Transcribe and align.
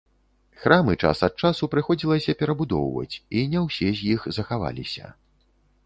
Храмы 0.61 0.95
час 1.03 1.19
ад 1.27 1.33
часу 1.43 1.63
прыходзілася 1.75 2.35
перабудоўваць, 2.41 3.15
і 3.37 3.47
не 3.53 3.59
ўсе 3.69 3.87
з 4.01 4.13
іх 4.15 4.29
захаваліся. 4.41 5.05